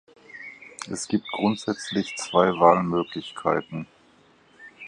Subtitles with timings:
[0.89, 3.85] Es gibt grundsätzlich zwei Wahlmöglichkeiten.